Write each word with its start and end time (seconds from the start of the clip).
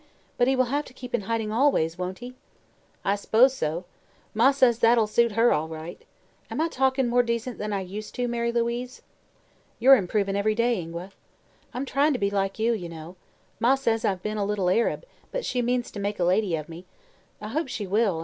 But 0.35 0.47
he 0.47 0.55
will 0.55 0.65
have 0.73 0.85
to 0.85 0.93
keep 0.95 1.13
in 1.13 1.21
hiding 1.29 1.51
always, 1.51 1.95
won't 1.95 2.17
he?" 2.25 2.33
"I 3.05 3.15
s'pose 3.15 3.53
so. 3.55 3.85
Ma 4.33 4.49
says 4.49 4.79
that'll 4.79 5.05
suit 5.05 5.33
her, 5.33 5.53
all 5.53 5.67
right. 5.67 6.01
Am 6.49 6.59
I 6.59 6.69
talkin' 6.69 7.07
more 7.07 7.21
decent 7.21 7.59
than 7.59 7.71
I 7.71 7.81
used 7.81 8.15
to, 8.15 8.27
Mary 8.27 8.51
Louise?" 8.51 9.03
"You're 9.77 9.95
improving 9.97 10.35
every 10.35 10.55
day, 10.55 10.81
Ingua." 10.81 11.11
"I'm 11.71 11.85
tryin' 11.85 12.13
to 12.13 12.17
be 12.19 12.31
like 12.31 12.57
you, 12.57 12.73
you 12.73 12.89
know. 12.89 13.15
Ma 13.59 13.75
says 13.75 14.03
I've 14.03 14.23
been 14.23 14.39
a 14.39 14.43
little 14.45 14.71
Arab, 14.71 15.05
but 15.31 15.45
she 15.45 15.61
means 15.61 15.91
to 15.91 15.99
make 15.99 16.19
a 16.19 16.23
lady 16.23 16.55
of 16.55 16.67
me. 16.67 16.85
I 17.39 17.49
hope 17.49 17.67
she 17.67 17.85
will. 17.85 18.19